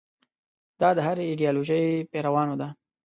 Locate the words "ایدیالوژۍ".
1.29-1.85